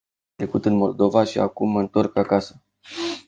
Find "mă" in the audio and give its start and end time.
1.69-1.79